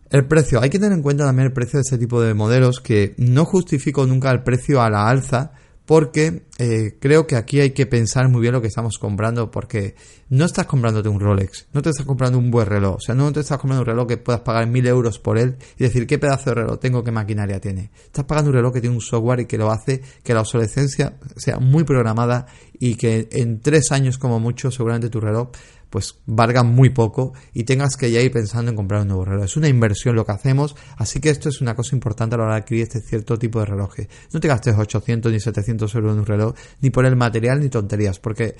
[0.09, 2.81] El precio, hay que tener en cuenta también el precio de este tipo de modelos
[2.81, 5.53] que no justifico nunca el precio a la alza
[5.85, 9.95] porque eh, creo que aquí hay que pensar muy bien lo que estamos comprando porque
[10.29, 13.31] no estás comprándote un Rolex, no te estás comprando un buen reloj, o sea, no
[13.33, 16.17] te estás comprando un reloj que puedas pagar mil euros por él y decir qué
[16.17, 17.91] pedazo de reloj tengo, qué maquinaria tiene.
[18.05, 21.17] Estás pagando un reloj que tiene un software y que lo hace que la obsolescencia
[21.35, 22.47] sea muy programada
[22.79, 25.49] y que en tres años como mucho seguramente tu reloj
[25.93, 29.45] pues valga muy poco y tengas que ya ir pensando en comprar un nuevo reloj.
[29.45, 32.45] Es una inversión lo que hacemos, así que esto es una cosa importante a la
[32.45, 34.07] hora de adquirir este cierto tipo de relojes.
[34.31, 37.69] No te gastes 800 ni 700 euros en un reloj, ni por el material ni
[37.69, 38.55] tonterías, porque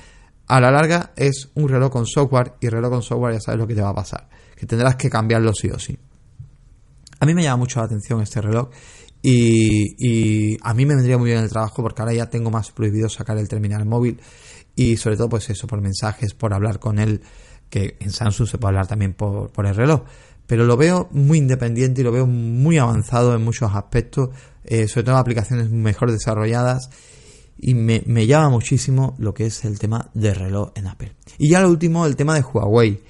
[0.46, 3.66] a la larga es un reloj con software y reloj con software ya sabes lo
[3.66, 5.98] que te va a pasar, que tendrás que cambiarlo sí o sí.
[7.20, 8.70] A mí me llama mucho la atención este reloj
[9.24, 12.70] y, y, a mí me vendría muy bien el trabajo porque ahora ya tengo más
[12.70, 14.20] prohibido sacar el terminal móvil
[14.76, 17.22] y sobre todo pues eso, por mensajes, por hablar con él,
[17.70, 20.04] que en Samsung se puede hablar también por, por el reloj.
[20.48, 24.30] Pero lo veo muy independiente y lo veo muy avanzado en muchos aspectos,
[24.64, 26.90] eh, sobre todo aplicaciones mejor desarrolladas
[27.58, 31.16] y me, me, llama muchísimo lo que es el tema de reloj en Apple.
[31.38, 33.02] Y ya lo último, el tema de Huawei.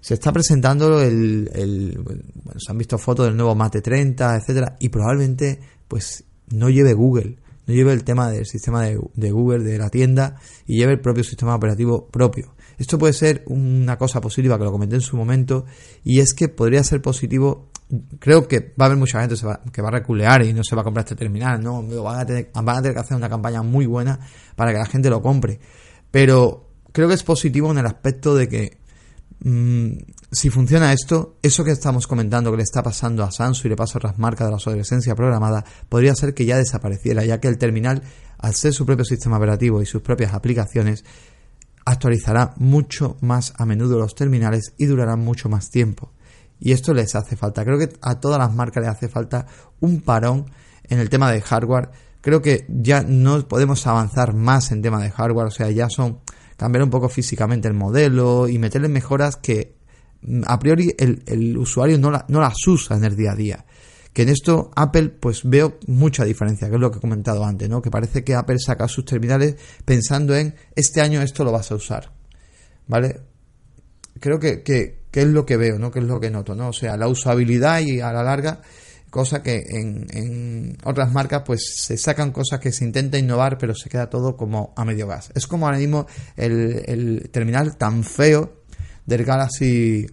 [0.00, 2.22] Se está presentando el, el bueno,
[2.58, 7.38] se han visto fotos del nuevo Mate 30, etcétera, y probablemente pues no lleve Google
[7.66, 11.24] no lleve el tema del sistema de, Google, de la tienda, y lleve el propio
[11.24, 12.54] sistema operativo propio.
[12.78, 15.64] Esto puede ser una cosa positiva que lo comenté en su momento,
[16.02, 17.70] y es que podría ser positivo.
[18.18, 19.36] Creo que va a haber mucha gente
[19.72, 21.82] que va a reculear y no se va a comprar este terminal, ¿no?
[22.02, 24.18] Van a, tener, van a tener que hacer una campaña muy buena
[24.56, 25.60] para que la gente lo compre.
[26.10, 28.78] Pero creo que es positivo en el aspecto de que
[29.40, 29.92] mm,
[30.34, 33.76] si funciona esto, eso que estamos comentando que le está pasando a Samsung y le
[33.76, 37.48] pasa a otras marcas de la obsolescencia programada, podría ser que ya desapareciera, ya que
[37.48, 38.02] el terminal,
[38.38, 41.04] al ser su propio sistema operativo y sus propias aplicaciones,
[41.84, 46.12] actualizará mucho más a menudo los terminales y durará mucho más tiempo.
[46.58, 47.64] Y esto les hace falta.
[47.64, 49.46] Creo que a todas las marcas les hace falta
[49.80, 50.50] un parón
[50.84, 51.90] en el tema de hardware.
[52.20, 56.20] Creo que ya no podemos avanzar más en tema de hardware, o sea, ya son
[56.56, 59.83] cambiar un poco físicamente el modelo y meterle mejoras que
[60.46, 63.64] a priori el, usuario no, no las usa en el día a día.
[64.12, 67.68] Que en esto Apple pues veo mucha diferencia, que es lo que he comentado antes,
[67.68, 67.82] ¿no?
[67.82, 71.74] Que parece que Apple saca sus terminales pensando en este año esto lo vas a
[71.74, 72.12] usar.
[72.86, 73.20] ¿Vale?
[74.20, 75.90] Creo que, que, que es lo que veo, ¿no?
[75.90, 76.68] Que es lo que noto, ¿no?
[76.68, 78.60] O sea, la usabilidad y a la larga
[79.14, 83.72] cosa que en, en, otras marcas pues se sacan cosas que se intenta innovar pero
[83.72, 85.30] se queda todo como a medio gas.
[85.36, 88.63] Es como ahora mismo el, el terminal tan feo
[89.06, 90.06] del Galaxy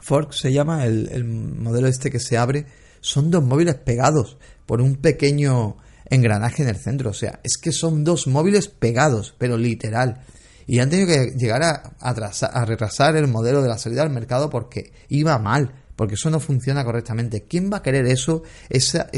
[0.00, 2.66] Fork se llama el, el modelo este que se abre
[3.00, 5.76] son dos móviles pegados por un pequeño
[6.10, 7.10] engranaje en el centro.
[7.10, 10.22] O sea, es que son dos móviles pegados, pero literal.
[10.66, 14.92] Y han tenido que llegar a, retrasar el modelo de la salida al mercado porque
[15.08, 17.44] iba mal, porque eso no funciona correctamente.
[17.48, 19.08] ¿Quién va a querer eso, esa,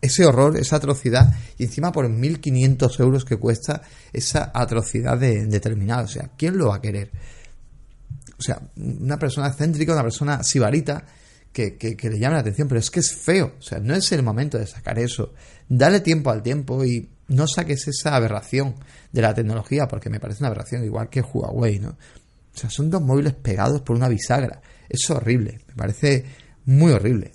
[0.00, 1.34] ese horror, esa atrocidad?
[1.58, 6.04] Y encima por 1.500 euros que cuesta esa atrocidad de, de terminal.
[6.04, 7.10] O sea, ¿quién lo va a querer?
[8.44, 11.06] O sea, una persona excéntrica, una persona sibarita
[11.50, 14.22] que, le llame la atención, pero es que es feo, o sea, no es el
[14.22, 15.32] momento de sacar eso.
[15.66, 18.74] Dale tiempo al tiempo y no saques esa aberración
[19.12, 21.90] de la tecnología, porque me parece una aberración, igual que Huawei, ¿no?
[21.90, 24.60] O sea, son dos móviles pegados por una bisagra.
[24.90, 26.26] Es horrible, me parece
[26.66, 27.32] muy horrible.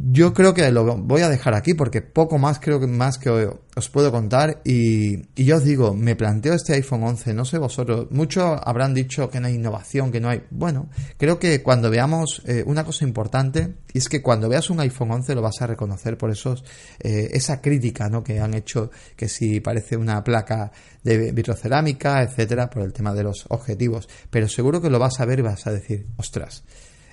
[0.00, 3.30] Yo creo que lo voy a dejar aquí porque poco más creo que más que
[3.30, 7.58] os puedo contar y, y yo os digo, me planteo este iPhone 11, no sé
[7.58, 10.44] vosotros, muchos habrán dicho que no hay innovación, que no hay...
[10.50, 14.78] Bueno, creo que cuando veamos eh, una cosa importante y es que cuando veas un
[14.78, 16.62] iPhone 11 lo vas a reconocer por esos
[17.00, 18.22] eh, esa crítica ¿no?
[18.22, 20.70] que han hecho que si parece una placa
[21.02, 25.24] de vitrocerámica, etcétera, por el tema de los objetivos, pero seguro que lo vas a
[25.24, 26.62] ver y vas a decir, ostras,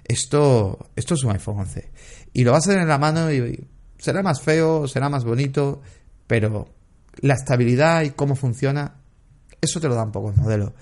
[0.08, 1.89] esto, esto es un iPhone 11.
[2.36, 3.65] Y lo vas a tener en la mano y
[3.98, 5.82] será más feo, será más bonito,
[6.28, 6.67] pero
[7.21, 8.95] la estabilidad y cómo funciona,
[9.62, 10.74] eso te lo dan pocos modelos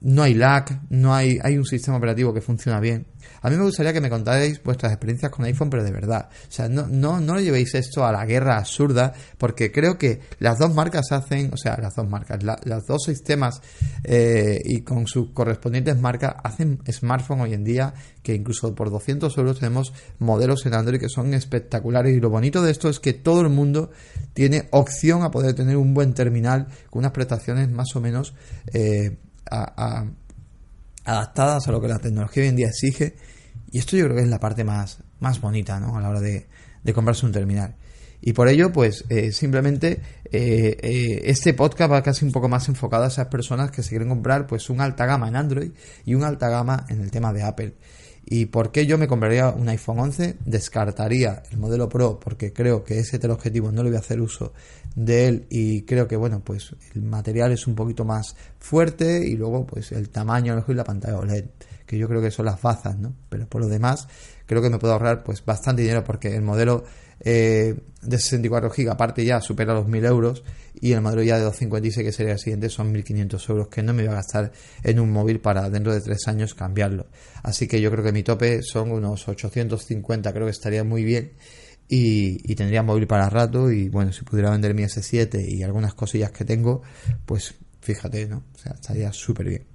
[0.00, 3.06] no hay lag, no hay, hay un sistema operativo que funciona bien.
[3.42, 6.28] A mí me gustaría que me contarais vuestras experiencias con iPhone, pero de verdad.
[6.30, 10.20] O sea, no, no, no lo llevéis esto a la guerra absurda, porque creo que
[10.38, 13.60] las dos marcas hacen, o sea, las dos marcas, los dos sistemas
[14.04, 19.36] eh, y con sus correspondientes marcas hacen smartphone hoy en día que incluso por 200
[19.38, 23.14] euros tenemos modelos en Android que son espectaculares y lo bonito de esto es que
[23.14, 23.90] todo el mundo
[24.34, 28.34] tiene opción a poder tener un buen terminal con unas prestaciones más o menos
[28.72, 29.16] eh,
[31.04, 33.16] adaptadas a lo que la tecnología hoy en día exige.
[33.70, 35.96] Y esto yo creo que es la parte más, más bonita, ¿no?
[35.96, 36.46] A la hora de,
[36.94, 37.76] comprarse un terminal.
[38.20, 40.00] Y por ello, pues eh, simplemente
[40.32, 43.90] eh, eh, este podcast va casi un poco más enfocado a esas personas que se
[43.90, 45.70] quieren comprar pues un alta gama en Android
[46.04, 47.74] y un alta gama en el tema de Apple.
[48.30, 50.36] ¿Y por qué yo me compraría un iPhone 11?
[50.44, 54.52] Descartaría el modelo Pro porque creo que ese teleobjetivo no le voy a hacer uso
[54.94, 59.36] de él y creo que bueno, pues el material es un poquito más fuerte y
[59.36, 61.44] luego pues el tamaño y la pantalla OLED,
[61.86, 63.14] que yo creo que son las bazas, ¿no?
[63.28, 64.08] Pero por lo demás
[64.46, 66.84] creo que me puedo ahorrar pues bastante dinero porque el modelo
[67.20, 70.44] eh, de 64 GB aparte ya supera los 1000 euros
[70.80, 73.92] y el modelo ya de 256 que sería el siguiente son 1500 euros que no
[73.92, 74.52] me iba a gastar
[74.84, 77.08] en un móvil para dentro de 3 años cambiarlo
[77.42, 81.32] así que yo creo que mi tope son unos 850 creo que estaría muy bien
[81.88, 86.30] y, tendría móvil para rato y bueno si pudiera vender mi S7 y algunas cosillas
[86.32, 86.82] que tengo
[87.24, 89.66] pues fíjate no o sea estaría súper bien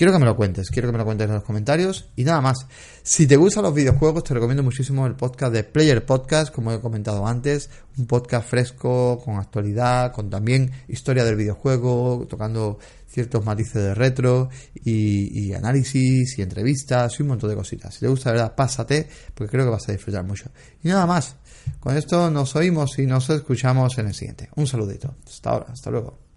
[0.00, 2.08] Quiero que me lo cuentes, quiero que me lo cuentes en los comentarios.
[2.16, 2.66] Y nada más,
[3.02, 6.80] si te gustan los videojuegos, te recomiendo muchísimo el podcast de Player Podcast, como he
[6.80, 7.68] comentado antes.
[7.98, 14.48] Un podcast fresco, con actualidad, con también historia del videojuego, tocando ciertos matices de retro
[14.72, 17.92] y, análisis y entrevistas y un montón de cositas.
[17.92, 20.50] Si te gusta, de verdad, pásate, porque creo que vas a disfrutar mucho.
[20.82, 21.36] Y nada más,
[21.78, 24.48] con esto nos oímos y nos escuchamos en el siguiente.
[24.56, 25.14] Un saludito.
[25.26, 26.29] Hasta ahora, hasta luego.